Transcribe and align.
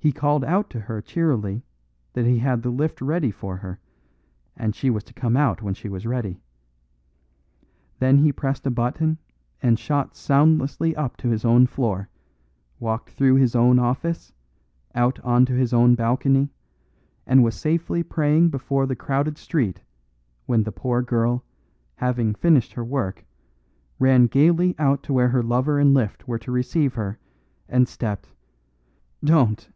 He 0.00 0.12
called 0.12 0.44
out 0.44 0.70
to 0.70 0.78
her 0.78 1.02
cheerily 1.02 1.64
that 2.12 2.24
he 2.24 2.38
had 2.38 2.62
the 2.62 2.70
lift 2.70 3.00
ready 3.00 3.32
for 3.32 3.56
her, 3.56 3.80
and 4.56 4.72
she 4.72 4.90
was 4.90 5.02
to 5.02 5.12
come 5.12 5.36
out 5.36 5.60
when 5.60 5.74
she 5.74 5.88
was 5.88 6.06
ready. 6.06 6.40
Then 7.98 8.18
he 8.18 8.30
pressed 8.30 8.64
a 8.64 8.70
button 8.70 9.18
and 9.60 9.76
shot 9.76 10.14
soundlessly 10.14 10.94
up 10.94 11.16
to 11.16 11.30
his 11.30 11.44
own 11.44 11.66
floor, 11.66 12.08
walked 12.78 13.10
through 13.10 13.34
his 13.34 13.56
own 13.56 13.80
office, 13.80 14.32
out 14.94 15.18
on 15.24 15.44
to 15.46 15.54
his 15.54 15.72
own 15.74 15.96
balcony, 15.96 16.50
and 17.26 17.42
was 17.42 17.56
safely 17.56 18.04
praying 18.04 18.50
before 18.50 18.86
the 18.86 18.94
crowded 18.94 19.36
street 19.36 19.80
when 20.46 20.62
the 20.62 20.70
poor 20.70 21.02
girl, 21.02 21.42
having 21.96 22.36
finished 22.36 22.74
her 22.74 22.84
work, 22.84 23.24
ran 23.98 24.28
gaily 24.28 24.76
out 24.78 25.02
to 25.02 25.12
where 25.12 25.42
lover 25.42 25.80
and 25.80 25.92
lift 25.92 26.28
were 26.28 26.38
to 26.38 26.52
receive 26.52 26.94
her, 26.94 27.18
and 27.68 27.88
stepped" 27.88 28.28
"Don't!" 29.24 29.66